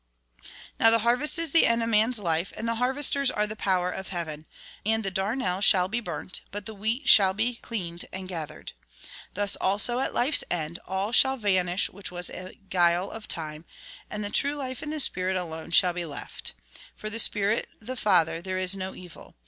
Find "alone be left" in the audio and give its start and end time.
15.53-16.53